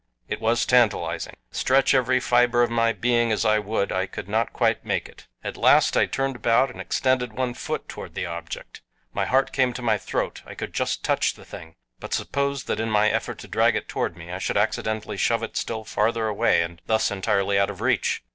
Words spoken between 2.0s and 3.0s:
fiber of my